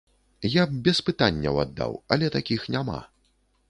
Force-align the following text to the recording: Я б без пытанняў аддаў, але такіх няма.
Я 0.51 0.63
б 0.71 0.79
без 0.87 1.03
пытанняў 1.11 1.61
аддаў, 1.67 1.91
але 2.15 2.35
такіх 2.41 2.69
няма. 2.79 3.01